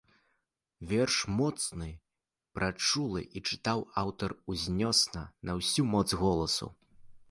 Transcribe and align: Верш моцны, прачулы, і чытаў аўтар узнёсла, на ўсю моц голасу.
Верш 0.91 1.17
моцны, 1.41 1.89
прачулы, 2.59 3.21
і 3.39 3.47
чытаў 3.51 3.87
аўтар 4.07 4.31
узнёсла, 4.55 5.23
на 5.49 5.61
ўсю 5.63 5.83
моц 5.97 6.07
голасу. 6.25 6.77